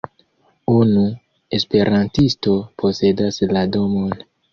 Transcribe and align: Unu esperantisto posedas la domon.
Unu 0.75 1.01
esperantisto 1.57 2.55
posedas 2.85 3.39
la 3.53 3.63
domon. 3.77 4.17